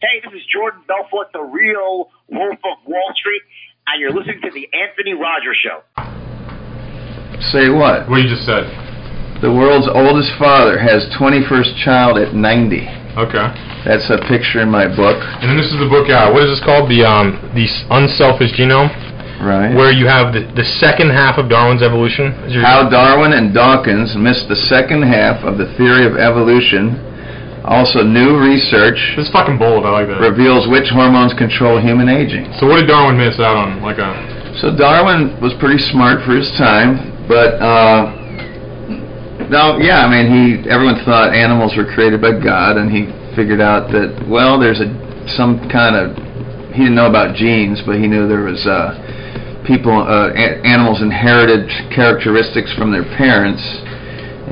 [0.00, 3.42] Hey, this is Jordan Belfort, the real Wolf of Wall Street,
[3.90, 5.82] and you're listening to the Anthony Rogers Show.
[7.50, 8.06] Say what?
[8.08, 8.62] What you just said.
[9.42, 12.78] The world's oldest father has 21st child at 90.
[13.18, 13.46] Okay.
[13.86, 15.18] That's a picture in my book.
[15.42, 16.06] And then this is the book.
[16.06, 16.86] Uh, what is this called?
[16.90, 18.90] The um, the Unselfish Genome,
[19.42, 19.74] Right.
[19.74, 22.30] where you have the, the second half of Darwin's evolution.
[22.46, 27.02] Is your- How Darwin and Dawkins missed the second half of the theory of evolution.
[27.64, 29.84] Also, new research This is fucking bold.
[29.84, 30.20] I like that.
[30.20, 32.52] reveals which hormones control human aging.
[32.58, 33.82] So what did Darwin miss out on?
[33.82, 38.14] Like a So Darwin was pretty smart for his time, but uh,
[39.50, 40.26] no, yeah, I mean,
[40.62, 44.80] he everyone thought animals were created by God, and he figured out that well, there's
[44.80, 44.88] a
[45.36, 46.16] some kind of
[46.74, 51.00] he didn't know about genes, but he knew there was uh, people uh, a- animals
[51.02, 53.62] inherited characteristics from their parents,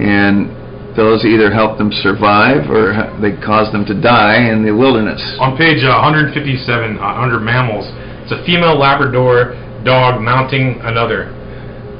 [0.00, 0.50] and
[0.96, 5.20] those either helped them survive or they caused them to die in the wilderness.
[5.38, 6.32] on page uh, 157
[6.98, 7.84] uh, under mammals.
[8.24, 9.54] It's a female Labrador
[9.84, 11.30] dog mounting another.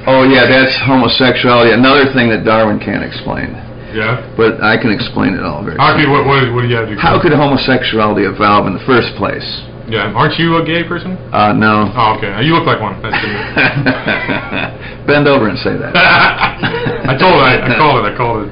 [0.08, 1.70] Oh yeah, that's homosexuality.
[1.72, 3.54] Another thing that Darwin can't explain.
[3.94, 4.20] Yeah.
[4.36, 5.78] but I can explain it all very.
[5.78, 6.96] How could what what, what do you have to?
[6.96, 9.46] How could homosexuality evolve in the first place?
[9.88, 10.10] Yeah.
[10.12, 11.14] Aren't you a gay person?
[11.30, 11.90] Uh, no.
[11.94, 12.42] Oh, okay.
[12.42, 13.00] You look like one.
[13.00, 13.14] That's.
[15.06, 15.94] Bend over and say that.
[17.06, 17.46] I told it.
[17.46, 18.12] I, I called it.
[18.12, 18.50] I called it.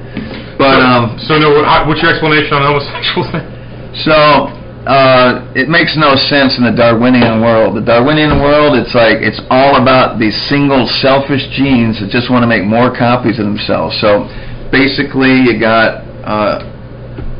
[0.57, 1.49] But so, um, So no.
[1.55, 3.27] what- how- What's your explanation on homosexuals?
[4.05, 4.51] so
[4.87, 7.75] uh, it makes no sense in the Darwinian world.
[7.75, 12.43] The Darwinian world, it's like it's all about these single selfish genes that just want
[12.43, 13.97] to make more copies of themselves.
[13.99, 14.29] So
[14.71, 16.59] basically, you got uh,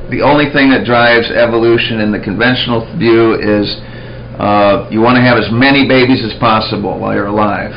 [0.10, 3.76] the only thing that drives evolution in the conventional view is
[4.40, 7.74] uh, you want to have as many babies as possible while you're alive.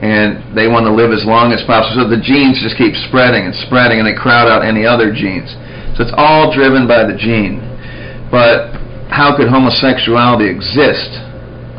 [0.00, 2.04] And they want to live as long as possible.
[2.04, 5.52] So the genes just keep spreading and spreading and they crowd out any other genes.
[5.96, 7.60] So it's all driven by the gene.
[8.32, 8.72] But
[9.12, 11.10] how could homosexuality exist?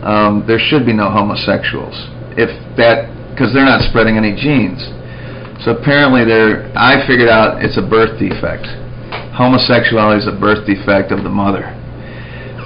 [0.06, 1.98] Um, there should be no homosexuals.
[2.38, 4.86] If that, because they're not spreading any genes.
[5.66, 8.66] So apparently there, I figured out it's a birth defect.
[9.34, 11.74] Homosexuality is a birth defect of the mother.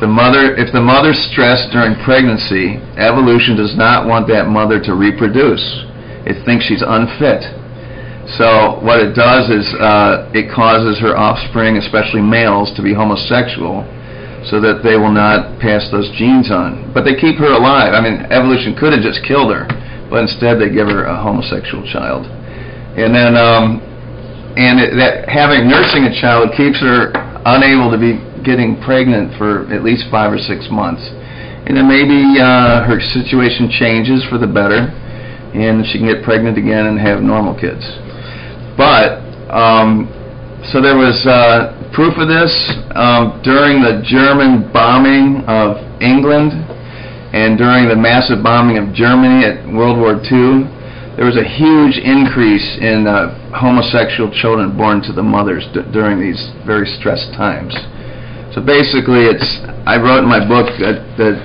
[0.02, 4.94] The mother, if the mother's stressed during pregnancy, evolution does not want that mother to
[4.94, 5.64] reproduce.
[6.28, 7.48] It thinks she's unfit.
[8.36, 13.88] So what it does is uh, it causes her offspring, especially males, to be homosexual,
[14.50, 16.92] so that they will not pass those genes on.
[16.92, 17.94] But they keep her alive.
[17.94, 19.64] I mean, evolution could have just killed her,
[20.10, 22.26] but instead they give her a homosexual child.
[22.98, 23.80] And then, um,
[24.58, 27.14] and it, that having nursing a child keeps her
[27.46, 31.02] unable to be getting pregnant for at least five or six months.
[31.68, 34.94] And then maybe uh, her situation changes for the better,
[35.54, 37.84] and she can get pregnant again and have normal kids.
[38.78, 40.06] But um,
[40.72, 42.52] so there was uh, proof of this
[42.94, 46.54] um, during the German bombing of England
[47.34, 50.66] and during the massive bombing of Germany at World War II.
[51.16, 56.52] There was a huge increase in uh, homosexual children born to the mothers during these
[56.66, 57.74] very stressed times.
[58.56, 59.44] So basically, it's
[59.84, 61.36] I wrote in my book that, that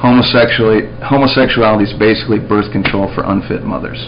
[0.00, 4.00] homosexuality homosexuality is basically birth control for unfit mothers.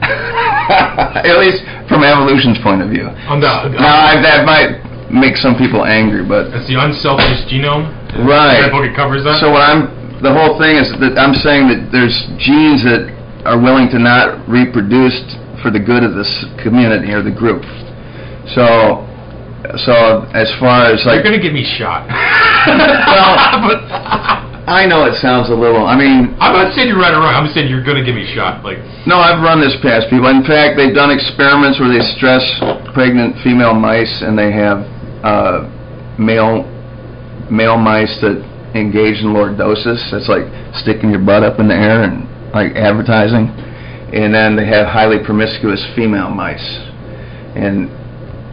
[0.00, 3.04] At least from evolution's point of view.
[3.28, 4.80] On the, Now, I, that might
[5.12, 7.92] make some people angry, but That's the unselfish genome.
[8.24, 8.64] Right.
[8.64, 9.36] That book it covers that.
[9.44, 9.92] so what I'm
[10.24, 13.08] the whole thing is that I'm saying that there's genes that
[13.44, 15.16] are willing to not reproduce
[15.60, 16.28] for the good of this
[16.64, 17.64] community or the group.
[18.56, 19.04] So,
[19.84, 22.08] so as far as like You're gonna get me shot.
[22.08, 25.84] Well, I know it sounds a little.
[25.84, 27.34] I mean, I'm not saying you're right or wrong.
[27.34, 28.64] I'm saying you're gonna get me shot.
[28.64, 30.28] Like no, I've run this past people.
[30.28, 32.42] In fact, they've done experiments where they stress
[32.94, 34.78] pregnant female mice and they have
[35.24, 35.68] uh,
[36.18, 36.64] male
[37.50, 38.38] male mice that
[38.74, 40.10] engage in lordosis.
[40.10, 40.46] That's like
[40.76, 43.48] sticking your butt up in the air and like advertising.
[44.14, 46.66] And then they have highly promiscuous female mice,
[47.54, 47.88] and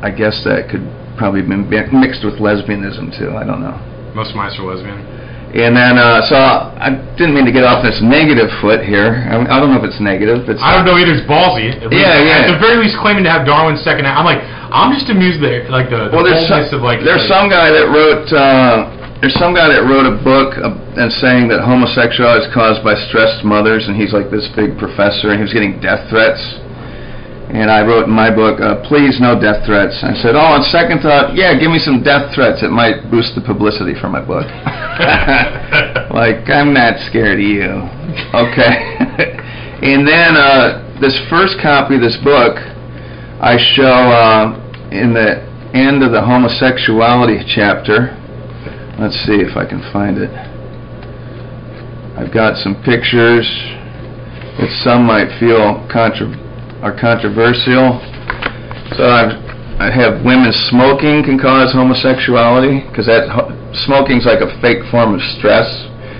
[0.02, 0.85] I guess that could
[1.18, 3.35] probably be mi- mixed with lesbianism too.
[3.35, 3.75] I don't know.
[4.13, 4.97] most mice are lesbian.
[5.48, 9.25] And then, uh, so I didn't mean to get off this negative foot here.
[9.31, 10.44] I, mean, I don't know if it's negative.
[10.50, 11.16] It's I don't know either.
[11.16, 11.71] It's ballsy.
[11.89, 12.45] Yeah, yeah.
[12.45, 14.06] At the very least, claiming to have Darwin's second.
[14.06, 17.00] I'm like, I'm just amused that like the, the Well, there's some, of like.
[17.01, 18.92] there's like- some guy that wrote uh,
[19.24, 22.94] there's some guy that wrote a book uh, and saying that homosexuality is caused by
[23.07, 26.44] stressed mothers, and he's like this big professor, and he was getting death threats.
[27.47, 30.03] And I wrote in my book, uh, please no death threats.
[30.03, 32.61] I said, oh, on second thought, yeah, give me some death threats.
[32.61, 34.44] It might boost the publicity for my book.
[36.11, 37.71] like, I'm not scared of you.
[38.35, 38.75] Okay.
[39.79, 42.57] and then uh, this first copy of this book,
[43.39, 45.39] I show uh, in the
[45.73, 48.11] end of the homosexuality chapter.
[48.99, 50.31] let's see if I can find it.
[52.17, 53.47] I've got some pictures
[54.59, 56.46] that some might feel contra-
[56.81, 58.00] are controversial.
[58.95, 59.33] So I've,
[59.81, 63.29] I have women smoking can cause homosexuality because that
[63.85, 65.68] smoking's like a fake form of stress.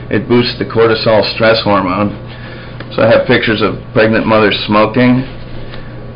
[0.10, 2.16] It boosts the cortisol stress hormone.
[2.96, 5.28] So I have pictures of pregnant mothers smoking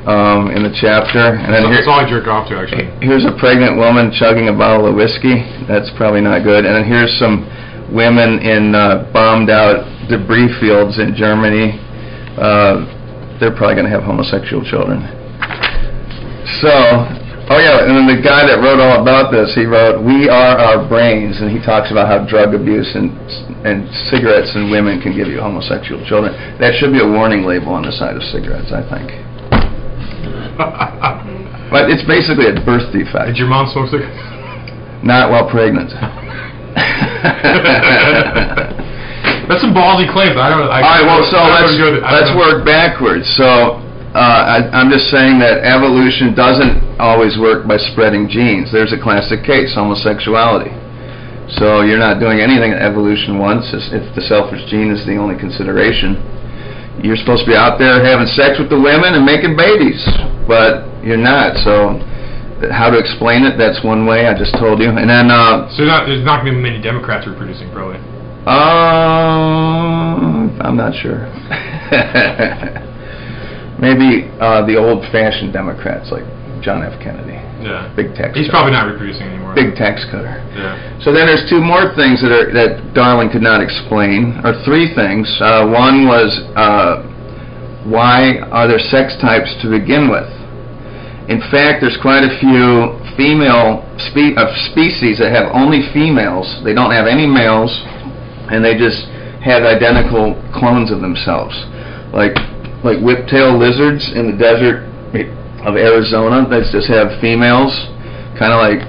[0.07, 2.89] um, in the chapter, and then That's, here, that's all I jerk off to, actually.
[3.05, 5.45] Here's a pregnant woman chugging a bottle of whiskey.
[5.67, 6.65] That's probably not good.
[6.65, 7.45] And then here's some
[7.94, 11.77] women in uh, bombed out debris fields in Germany.
[12.39, 12.87] Uh,
[13.41, 15.01] they're probably going to have homosexual children.
[16.61, 16.69] So,
[17.49, 20.57] oh yeah, and then the guy that wrote all about this, he wrote "We Are
[20.57, 23.09] Our Brains," and he talks about how drug abuse and
[23.65, 26.33] and cigarettes and women can give you homosexual children.
[26.61, 29.09] That should be a warning label on the side of cigarettes, I think.
[31.71, 33.27] But it's basically a birth defect.
[33.27, 35.07] Did your mom smoke cigarettes?
[35.07, 35.89] Not while pregnant.
[39.51, 40.39] That's some ballsy claims.
[40.39, 40.63] I don't.
[40.71, 43.27] I, All right, well, so I let's don't go to- let's work backwards.
[43.36, 43.45] So
[44.15, 48.71] uh, I, I'm just saying that evolution doesn't always work by spreading genes.
[48.71, 50.71] There's a classic case, homosexuality.
[51.59, 55.18] So you're not doing anything that evolution wants if if the selfish gene is the
[55.18, 56.15] only consideration.
[57.04, 60.00] You're supposed to be out there having sex with the women and making babies,
[60.47, 61.57] but you're not.
[61.63, 61.97] So
[62.69, 63.57] how to explain it?
[63.57, 64.27] That's one way.
[64.27, 64.89] I just told you.
[64.92, 67.97] And then uh, So not, there's not going to be many Democrats reproducing, probably.
[69.31, 71.25] Um, I'm not sure.
[73.81, 76.23] Maybe uh, the old-fashioned Democrats like
[76.61, 76.99] John F.
[77.01, 77.89] Kennedy, Yeah.
[77.95, 78.38] big tax.
[78.38, 78.69] He's cutter.
[78.69, 79.55] probably not reproducing anymore.
[79.55, 80.38] big tax cutter.
[80.53, 80.77] Yeah.
[81.01, 84.94] So then there's two more things that are that Darwin could not explain, or three
[84.94, 85.25] things.
[85.41, 87.01] Uh, one was uh,
[87.89, 90.29] why are there sex types to begin with?
[91.33, 96.45] In fact, there's quite a few female spe- of species that have only females.
[96.63, 97.73] They don't have any males,
[98.51, 99.07] and they just
[99.42, 101.56] have identical clones of themselves,
[102.13, 102.36] like
[102.83, 104.86] like whiptail lizards in the desert
[105.65, 106.48] of Arizona.
[106.50, 107.74] They just have females,
[108.38, 108.81] kind of like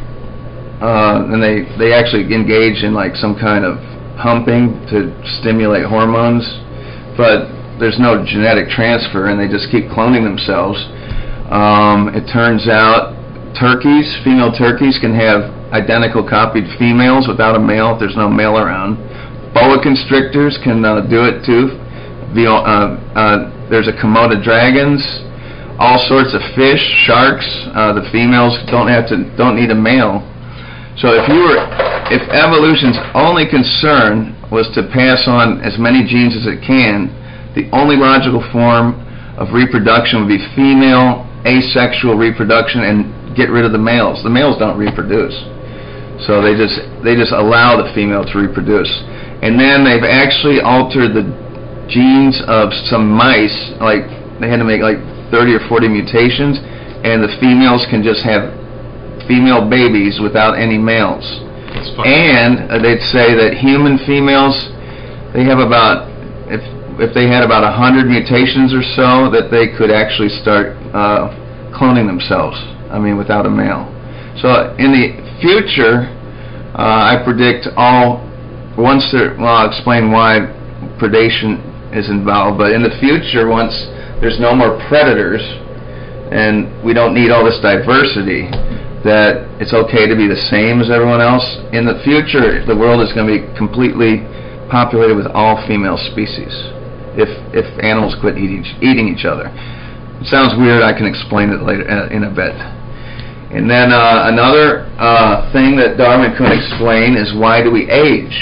[0.82, 3.78] uh, and they they actually engage in like some kind of
[4.18, 6.42] humping to stimulate hormones,
[7.16, 7.48] but
[7.78, 10.78] there's no genetic transfer, and they just keep cloning themselves.
[11.50, 13.14] Um, it turns out
[13.58, 18.58] turkeys, female turkeys, can have identical copied females without a male if there's no male
[18.58, 18.98] around.
[19.54, 21.76] Boa constrictors can uh, do it too.
[22.32, 25.04] The, uh, uh, there's a Komodo dragons,
[25.78, 27.44] all sorts of fish, sharks.
[27.76, 30.24] Uh, the females don't have to don't need a male.
[30.96, 31.60] So if you were,
[32.08, 37.08] if evolution's only concern was to pass on as many genes as it can,
[37.54, 38.96] the only logical form
[39.36, 44.22] of reproduction would be female asexual reproduction and get rid of the males.
[44.22, 45.34] The males don't reproduce.
[46.24, 48.88] So they just they just allow the female to reproduce.
[49.42, 51.26] And then they've actually altered the
[51.90, 54.06] genes of some mice, like
[54.40, 54.98] they had to make like
[55.30, 56.58] 30 or 40 mutations,
[57.02, 58.54] and the females can just have
[59.26, 61.24] female babies without any males.
[62.06, 64.54] And uh, they'd say that human females,
[65.34, 66.08] they have about,
[66.46, 66.62] if
[67.00, 71.32] if they had about a hundred mutations or so, that they could actually start uh,
[71.72, 72.56] cloning themselves.
[72.92, 73.88] I mean, without a male.
[74.40, 76.12] So in the future,
[76.76, 78.28] uh, I predict all.
[78.76, 80.40] Once there, well, I'll explain why
[80.98, 81.60] predation
[81.94, 82.58] is involved.
[82.58, 83.74] But in the future, once
[84.20, 85.42] there's no more predators,
[86.32, 88.48] and we don't need all this diversity,
[89.04, 91.44] that it's okay to be the same as everyone else.
[91.72, 94.24] In the future, the world is going to be completely
[94.70, 96.54] populated with all female species
[97.12, 99.52] if if animals quit eating eating each other.
[100.22, 100.82] It sounds weird.
[100.82, 102.56] I can explain it later uh, in a bit.
[103.52, 108.32] And then uh, another uh, thing that Darwin couldn't explain is why do we age?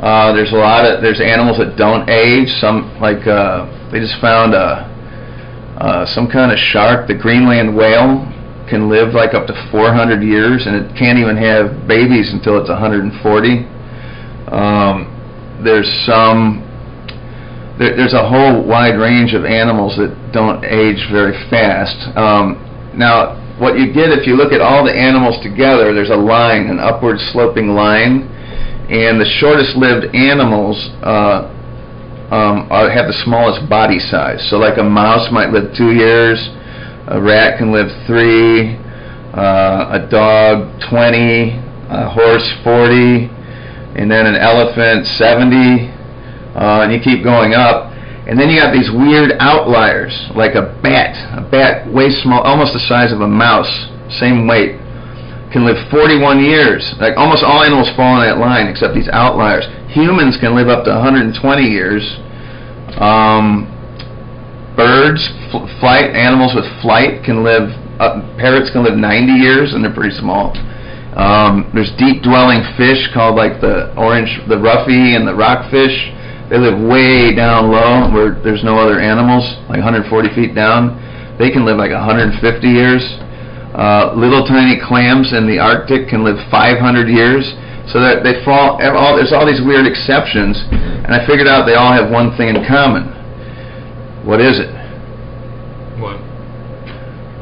[0.00, 2.48] Uh, there's a lot of there's animals that don't age.
[2.60, 4.90] Some like uh, they just found a
[5.78, 8.26] uh, some kind of shark, the Greenland whale,
[8.68, 12.68] can live like up to 400 years, and it can't even have babies until it's
[12.68, 13.10] 140.
[14.54, 15.10] Um,
[15.62, 16.62] there's some
[17.78, 21.96] there, there's a whole wide range of animals that don't age very fast.
[22.16, 22.60] Um,
[22.94, 26.66] now, what you get if you look at all the animals together, there's a line,
[26.66, 28.30] an upward sloping line,
[28.90, 31.50] and the shortest lived animals uh,
[32.30, 34.46] um, are, have the smallest body size.
[34.50, 36.38] So, like a mouse might live two years,
[37.08, 38.76] a rat can live three,
[39.34, 41.50] uh, a dog 20,
[41.90, 43.30] a horse 40,
[43.96, 45.88] and then an elephant 70,
[46.54, 47.92] uh, and you keep going up.
[48.26, 52.72] And then you got these weird outliers, like a bat, a bat way small, almost
[52.72, 53.68] the size of a mouse,
[54.18, 54.80] same weight,
[55.54, 56.82] can live 41 years.
[56.98, 59.64] Like almost all animals fall in that line, except these outliers.
[59.94, 62.02] Humans can live up to 120 years.
[62.98, 63.70] Um,
[64.74, 67.70] birds, fl- flight animals with flight can live.
[68.02, 70.50] Uh, parrots can live 90 years, and they're pretty small.
[71.14, 75.94] Um, there's deep dwelling fish called like the orange, the roughy, and the rockfish.
[76.50, 80.98] They live way down low where there's no other animals, like 140 feet down.
[81.38, 83.06] They can live like 150 years.
[83.74, 87.54] Uh, little tiny clams in the Arctic can live 500 years.
[87.86, 88.80] So that they fall.
[88.80, 92.48] All, there's all these weird exceptions, and I figured out they all have one thing
[92.48, 93.04] in common.
[94.24, 94.70] What is it?
[96.00, 96.16] What?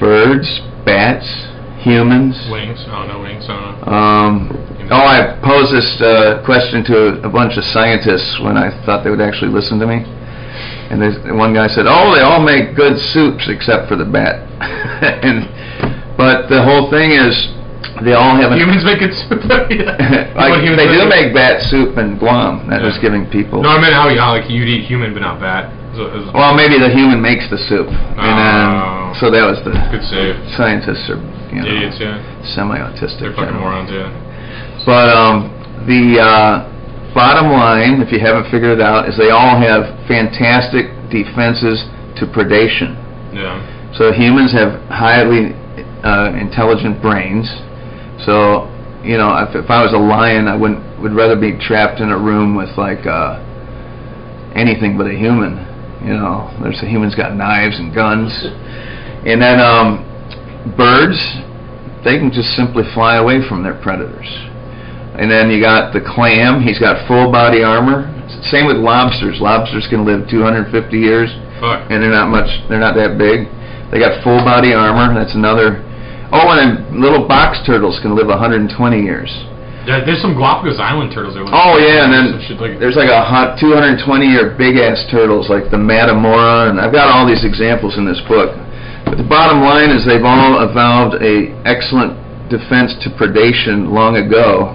[0.01, 1.29] Birds, bats,
[1.79, 2.35] humans.
[2.51, 2.85] Wings?
[2.89, 3.47] Oh, no wings.
[3.49, 3.93] Oh, no.
[3.93, 9.05] Um, oh, I posed this uh, question to a bunch of scientists when I thought
[9.05, 10.03] they would actually listen to me.
[10.91, 14.43] And one guy said, "Oh, they all make good soups except for the bat."
[15.25, 15.49] and
[16.41, 17.35] but the whole thing is,
[18.03, 19.43] they all have an Humans make it soup.
[19.71, 20.33] Yeah.
[20.37, 21.35] like, they do make?
[21.35, 22.69] bat soup in Guam.
[22.71, 23.03] That was Yeah.
[23.03, 23.63] giving people.
[23.63, 25.73] No, I meant how, how like you'd eat human but not bat.
[25.93, 29.13] It was- Well, maybe the human makes the soup, and then Oh.
[29.21, 30.37] so that was the Good save.
[30.57, 31.21] scientists are
[31.53, 32.17] you know Idiots, yeah.
[32.43, 33.21] semi-autistic.
[33.21, 34.09] They're fucking morons, yeah.
[34.87, 35.53] But um,
[35.87, 40.89] the uh, bottom line, if you haven't figured it out, is they all have fantastic
[41.11, 41.85] defenses
[42.17, 42.97] to predation.
[43.35, 43.61] Yeah.
[43.93, 45.53] So humans have highly
[46.05, 47.49] uh, intelligent brains.
[48.25, 48.69] So
[49.05, 52.11] you know, if, if I was a lion, I wouldn't would rather be trapped in
[52.11, 53.43] a room with like uh,
[54.55, 55.59] anything but a human.
[56.03, 58.33] You know, there's a human's got knives and guns,
[59.27, 60.03] and then um,
[60.77, 61.19] birds,
[62.05, 64.27] they can just simply fly away from their predators.
[65.15, 66.63] And then you got the clam.
[66.63, 68.09] He's got full body armor.
[68.51, 69.41] Same with lobsters.
[69.41, 71.31] Lobsters can live 250 years
[71.61, 71.91] Fuck.
[71.91, 72.49] and they're not much.
[72.69, 73.47] They're not that big.
[73.93, 75.13] They got full body armor.
[75.13, 75.85] That's another.
[76.33, 79.29] Oh, and little box turtles can live 120 years.
[79.85, 81.35] There's some Galapagos Island turtles.
[81.35, 81.43] There.
[81.45, 85.71] Oh yeah, and then like, there's like a hot 220 year big ass turtles like
[85.75, 88.55] the Matamora, and I've got all these examples in this book.
[89.05, 92.15] But the bottom line is they've all evolved a excellent
[92.49, 94.71] defense to predation long ago,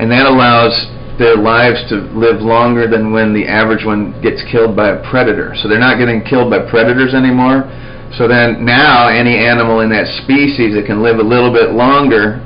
[0.00, 0.72] and that allows
[1.18, 5.54] their lives to live longer than when the average one gets killed by a predator.
[5.60, 7.68] So they're not getting killed by predators anymore.
[8.14, 12.40] So then now any animal in that species that can live a little bit longer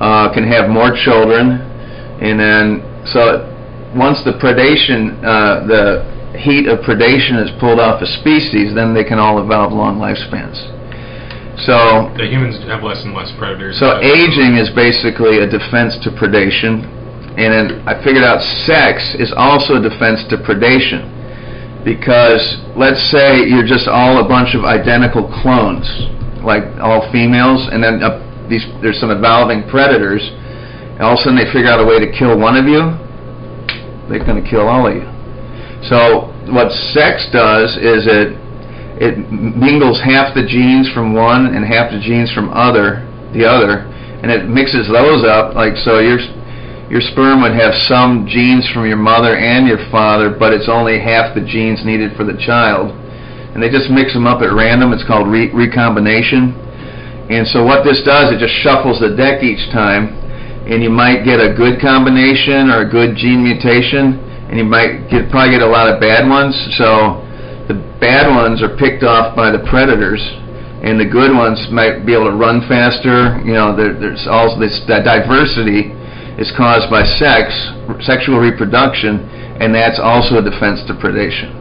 [0.00, 1.60] uh, can have more children,
[2.20, 3.52] and then so
[3.94, 9.04] once the predation, uh, the heat of predation is pulled off a species, then they
[9.04, 10.56] can all evolve long lifespans.
[11.64, 13.78] So the humans have less and less predators.
[13.78, 16.84] so aging is basically a defense to predation,
[17.38, 21.15] and then I figured out sex is also a defense to predation.
[21.86, 22.42] Because
[22.74, 25.86] let's say you're just all a bunch of identical clones,
[26.42, 28.18] like all females, and then uh,
[28.50, 32.02] these there's some evolving predators, and all of a sudden they figure out a way
[32.02, 32.90] to kill one of you,
[34.10, 35.06] they're going to kill all of you.
[35.86, 38.34] So what sex does is it
[38.98, 43.86] it mingles half the genes from one and half the genes from other the other,
[44.26, 45.54] and it mixes those up.
[45.54, 46.18] Like so, your
[46.90, 51.00] your sperm would have some genes from your mother and your father, but it's only
[51.00, 52.94] half the genes needed for the child.
[53.54, 54.92] And they just mix them up at random.
[54.92, 56.54] It's called re- recombination.
[57.26, 60.14] And so what this does, it just shuffles the deck each time,
[60.70, 65.10] and you might get a good combination or a good gene mutation, and you might
[65.10, 66.54] get probably get a lot of bad ones.
[66.78, 67.18] So
[67.66, 70.22] the bad ones are picked off by the predators,
[70.86, 73.42] and the good ones might be able to run faster.
[73.42, 75.95] You know, there, there's also this diversity
[76.38, 77.54] is caused by sex,
[78.04, 79.20] sexual reproduction,
[79.60, 81.52] and that's also a defense to predation.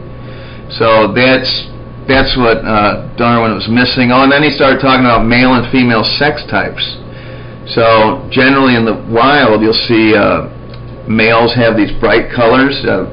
[0.77, 1.67] So that's
[2.07, 4.11] that's what uh, Darwin was missing.
[4.11, 6.83] Oh, and then he started talking about male and female sex types.
[7.73, 10.49] So generally in the wild, you'll see uh,
[11.07, 12.75] males have these bright colors.
[12.85, 13.11] Uh,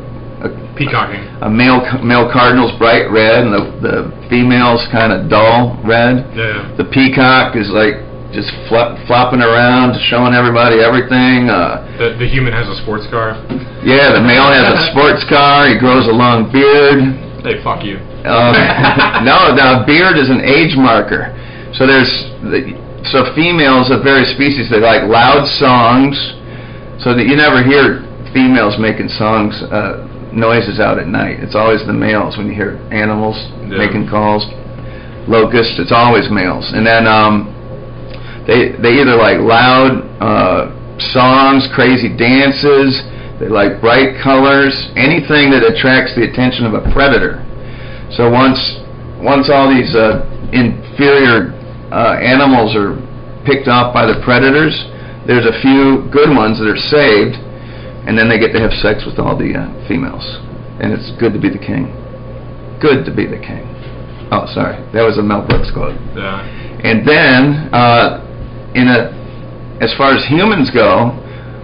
[0.77, 1.21] peacocking.
[1.43, 6.35] a male male cardinal's bright red, and the the female's kind of dull red.
[6.37, 6.75] Yeah.
[6.77, 7.95] The peacock is like
[8.33, 11.51] just flop, flopping around, showing everybody everything.
[11.51, 13.37] Uh, The the human has a sports car.
[13.85, 15.69] yeah, the male has a sports car.
[15.69, 17.03] He grows a long beard.
[17.45, 17.99] Hey, fuck you.
[18.25, 18.55] Um,
[19.25, 21.35] no, the beard is an age marker.
[21.75, 22.11] So there's
[22.43, 22.79] the,
[23.11, 26.17] so females of various species they like loud songs,
[27.03, 28.01] so that you never hear
[28.33, 31.41] females making songs uh, noises out at night.
[31.41, 33.37] It's always the males when you hear animals
[33.69, 33.77] Yeah.
[33.77, 34.47] making calls.
[35.29, 37.47] Locusts, it's always males, and then um,
[38.47, 40.71] they they either like loud uh,
[41.13, 43.03] songs, crazy dances.
[43.39, 47.43] They like bright colors, anything that attracts the attention of a predator.
[48.15, 48.59] So once
[49.19, 51.55] once all these uh, inferior
[51.91, 52.99] uh, animals are
[53.45, 54.75] picked off by the predators,
[55.27, 57.37] there's a few good ones that are saved,
[58.07, 60.25] and then they get to have sex with all the uh, females,
[60.83, 61.91] and it's good to be the king.
[62.81, 63.63] Good to be the king.
[64.31, 65.95] Oh, sorry, that was a Mel Brooks quote.
[66.15, 66.43] Yeah.
[66.83, 68.27] And then, uh,
[68.75, 69.11] in a,
[69.81, 71.19] as far as humans go,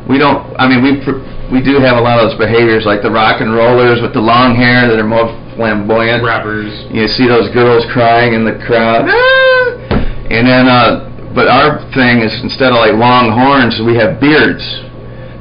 [0.09, 0.41] we don't.
[0.59, 1.21] I mean, we pr-
[1.53, 4.21] we do have a lot of those behaviors, like the rock and rollers with the
[4.21, 6.25] long hair that are more flamboyant.
[6.25, 6.73] Rappers.
[6.91, 10.69] You see those girls crying in the crowd, "Ah!" and then.
[10.69, 14.65] Uh, but our thing is instead of like long horns, we have beards.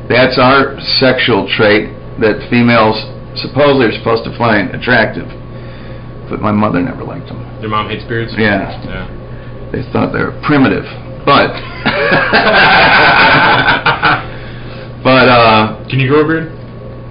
[0.10, 2.96] That's our sexual trait that females
[3.40, 5.28] supposedly are supposed to find attractive.
[6.30, 7.40] But my mother never liked them.
[7.62, 8.34] Your mom hates beards.
[8.38, 8.68] Yeah.
[8.84, 9.72] Yeah.
[9.72, 10.86] They thought they were primitive.
[11.28, 11.52] But
[15.04, 16.56] but uh Can you grow a beard?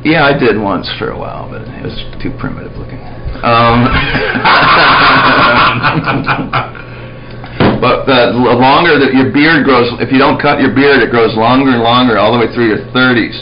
[0.08, 1.92] yeah, I did once for a while, but it was
[2.25, 2.96] too primitive looking.
[3.44, 3.85] Um
[7.76, 11.37] But the longer that your beard grows, if you don't cut your beard, it grows
[11.37, 13.37] longer and longer all the way through your 30s.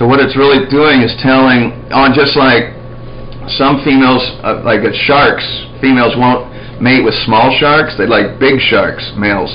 [0.00, 2.72] So what it's really doing is telling, on just like
[3.60, 5.44] some females, uh, like sharks,
[5.84, 6.48] females won't
[6.80, 7.92] mate with small sharks.
[7.98, 9.52] They like big sharks, males.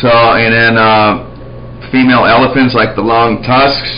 [0.00, 3.92] So and then uh, female elephants like the long tusks,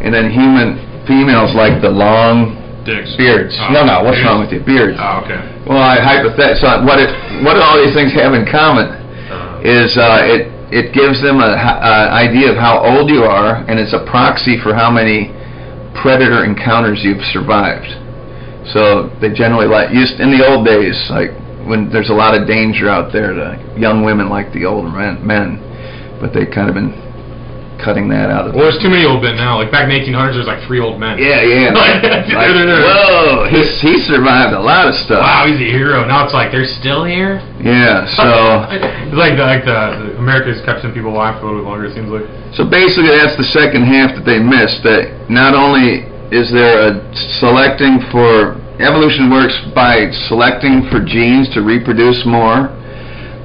[0.00, 3.14] and then human females like the long Dicks.
[3.16, 3.54] beards.
[3.60, 4.26] Oh, no, no, what's beards.
[4.26, 4.60] wrong with you?
[4.60, 4.96] Beards.
[5.00, 5.38] Oh, okay.
[5.66, 7.10] Well, I hypothet- so what it
[7.44, 8.88] what do all these things have in common
[9.30, 13.22] Uh, is uh, it it gives them a, h- a idea of how old you
[13.24, 15.28] are, and it's a proxy for how many
[15.94, 17.86] predator encounters you've survived.
[18.72, 21.30] So they generally like used in the old days, like
[21.66, 25.24] when there's a lot of danger out there to young women like the older men,
[25.26, 25.58] men
[26.20, 26.94] but they've kind of been
[27.82, 28.54] cutting that out of.
[28.54, 29.58] well, there's too many old men now.
[29.58, 31.18] Like back in the 1800s, there's like three old men.
[31.18, 31.74] Yeah, yeah.
[31.82, 31.98] Like,
[32.30, 32.54] Like,
[32.86, 35.18] whoa, he he survived a lot of stuff.
[35.18, 36.06] Wow, he's a hero.
[36.06, 37.42] Now it's like they're still here.
[37.58, 38.70] Yeah, so.
[38.70, 41.68] it's like the, like the, the America's kept some people alive for a little bit
[41.68, 41.86] longer.
[41.90, 42.30] It seems like.
[42.54, 44.86] So basically, that's the second half that they missed.
[44.86, 51.62] That not only is there a selecting for evolution works by selecting for genes to
[51.62, 52.68] reproduce more,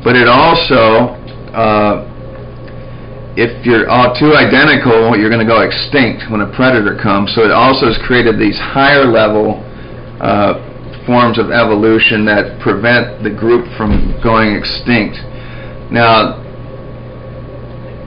[0.04, 1.14] but it also,
[1.52, 2.08] uh,
[3.36, 7.34] if you're all too identical, you're going to go extinct when a predator comes.
[7.36, 9.64] So it also has created these higher level
[10.22, 10.64] uh,
[11.06, 15.18] forms of evolution that prevent the group from going extinct.
[15.92, 16.44] Now,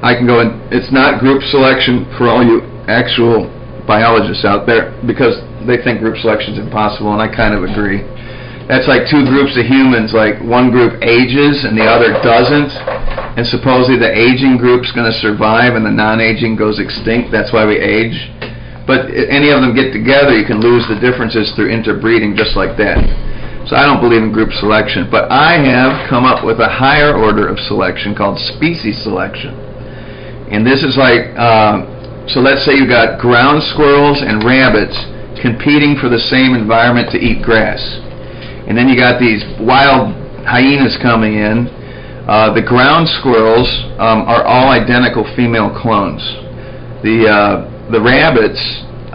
[0.02, 0.60] I can go in.
[0.72, 3.48] It's not group selection for all you actual
[3.86, 8.02] biologists out there because they think group selection is impossible, and I kind of agree.
[8.70, 10.14] That's like two groups of humans.
[10.14, 12.70] Like one group ages and the other doesn't,
[13.36, 17.32] and supposedly the aging group's going to survive and the non-aging goes extinct.
[17.32, 18.30] That's why we age.
[18.86, 22.76] But any of them get together, you can lose the differences through interbreeding just like
[22.76, 22.98] that.
[23.68, 27.14] So I don't believe in group selection, but I have come up with a higher
[27.14, 29.54] order of selection called species selection.
[30.50, 34.96] And this is like, um, so let's say you've got ground squirrels and rabbits
[35.40, 37.80] competing for the same environment to eat grass.
[38.68, 40.14] And then you got these wild
[40.46, 41.66] hyenas coming in.
[42.28, 46.22] Uh, the ground squirrels um, are all identical female clones.
[47.02, 48.60] The uh, the rabbits,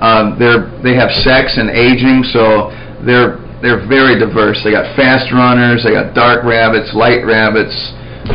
[0.01, 2.73] um, they're they have sex and aging, so
[3.05, 4.61] they're they're very diverse.
[4.63, 7.73] They got fast runners, they got dark rabbits, light rabbits,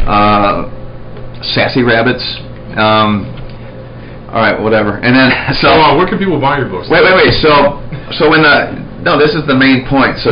[0.07, 0.70] uh,
[1.42, 2.24] sassy rabbits.
[2.79, 3.39] Um,
[4.31, 4.99] all right, whatever.
[5.03, 6.88] And then so uh, where can people buy your books?
[6.88, 7.35] wait, wait, wait.
[7.43, 7.83] So
[8.14, 10.19] so when the no, this is the main point.
[10.19, 10.31] So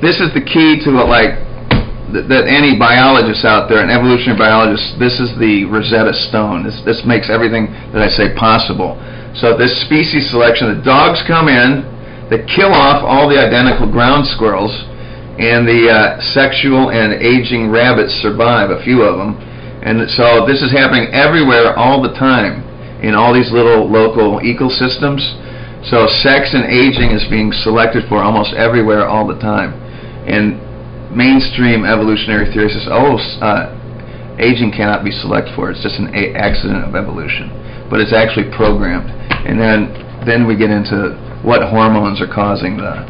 [0.00, 1.34] this is the key to what, like
[2.12, 6.62] th- that any biologist out there, an evolutionary biologist, this is the Rosetta Stone.
[6.64, 8.96] This this makes everything that I say possible.
[9.34, 11.84] So this species selection, the dogs come in,
[12.30, 14.72] they kill off all the identical ground squirrels,
[15.38, 19.36] and the uh, sexual and aging rabbits survive, a few of them.
[19.82, 22.67] And so this is happening everywhere all the time
[23.02, 25.22] in all these little local ecosystems.
[25.88, 29.72] So sex and aging is being selected for almost everywhere all the time.
[30.26, 30.60] And
[31.14, 33.74] mainstream evolutionary theory says, oh, uh,
[34.38, 35.70] aging cannot be selected for.
[35.70, 37.48] It's just an a- accident of evolution.
[37.88, 39.08] But it's actually programmed.
[39.46, 39.94] And then,
[40.26, 43.06] then we get into what hormones are causing the,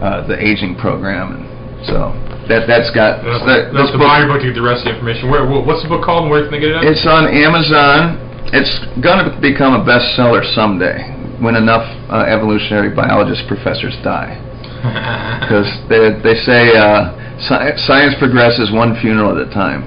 [0.00, 1.34] uh, the aging program.
[1.36, 2.14] And so
[2.48, 3.20] that, that's got...
[3.26, 5.28] That's, that- that's to book- buy your book to get the rest of the information.
[5.28, 6.84] Where, what's the book called and where can they get it at?
[6.84, 8.22] it's on Amazon.
[8.52, 14.42] It's going to become a bestseller someday when enough uh, evolutionary biologist professors die.
[15.40, 19.82] Because they, they say uh, sci- science progresses one funeral at a time.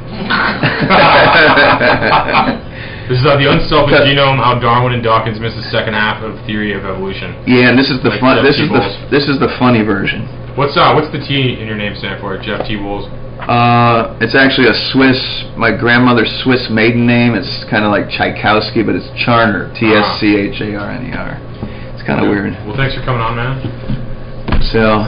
[3.09, 6.35] this is uh, the unselfish genome: How Darwin and Dawkins missed the second half of
[6.45, 7.33] theory of evolution.
[7.47, 8.35] yeah, and this is the Like fun.
[8.37, 8.63] Jeff This T.
[8.63, 10.27] is the this is the funny version.
[10.55, 12.37] What's uh, what's the T in your name stand for?
[12.37, 12.75] Jeff T.
[12.77, 13.07] Bowles.
[13.39, 15.19] Uh, it's actually a Swiss,
[15.55, 17.35] my grandmother's Swiss maiden name.
[17.35, 21.37] It's kind of like Tchaikovsky, but it's Charner, T-S-C-H-A-R-N-E-R.
[21.93, 22.53] It's kind of weird.
[22.67, 24.61] Well, thanks for coming on, man.
[24.71, 25.07] So,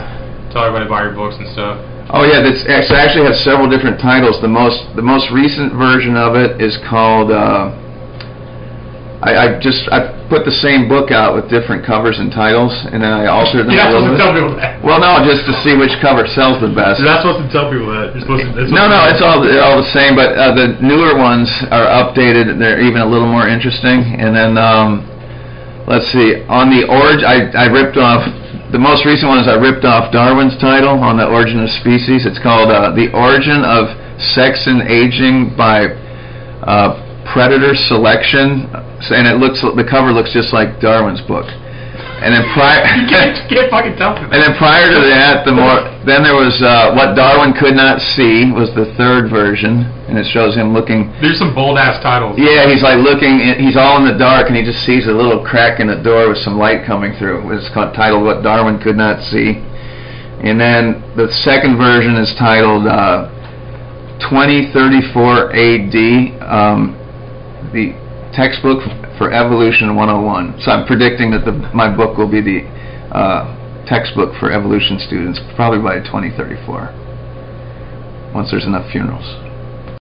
[0.52, 1.80] Tell everybody about your books and stuff.
[2.12, 4.40] oh yeah, this actually has several different titles.
[4.42, 7.32] The most, the most recent version of it is called.
[7.32, 7.78] Uh,
[9.22, 13.04] I, I just I put the same book out with different covers and titles, and
[13.04, 14.42] then I altered them You're a not little supposed to tell bit.
[14.42, 14.82] people that.
[14.82, 16.98] Well, no, just to see which cover sells the best.
[17.00, 18.18] You're not supposed to tell people that.
[18.18, 18.74] You're supposed to.
[18.74, 22.50] No, no, it's all they're all the same, but uh, the newer ones are updated.
[22.50, 24.02] and They're even a little more interesting.
[24.18, 25.06] And then um,
[25.86, 28.26] let's see, on the origin, I, I ripped off
[28.72, 32.26] the most recent one is I ripped off Darwin's title on the origin of species.
[32.26, 33.92] It's called uh, "The Origin of
[34.34, 35.88] Sex and Aging" by
[36.66, 36.96] uh,
[37.34, 38.72] Predator Selection,
[39.10, 41.50] and it looks the cover looks just like Darwin's book.
[42.22, 42.86] And then prior.
[43.02, 44.16] You can't, you can't fucking tell.
[44.16, 48.00] And then prior to that, the more then there was uh, what Darwin could not
[48.00, 51.12] see was the third version, and it shows him looking.
[51.20, 52.38] There's some bold ass titles.
[52.38, 53.40] Yeah, he's like looking.
[53.58, 56.30] He's all in the dark, and he just sees a little crack in the door
[56.30, 57.58] with some light coming through.
[57.58, 59.58] It's called, titled "What Darwin Could Not See."
[60.42, 63.30] And then the second version is titled uh,
[64.30, 65.96] 2034 AD,
[66.42, 66.98] um,
[67.74, 67.94] the
[68.34, 68.82] textbook
[69.18, 70.62] for Evolution 101.
[70.62, 72.64] So I'm predicting that the, my book will be the
[73.12, 79.51] uh, textbook for evolution students probably by 2034, once there's enough funerals.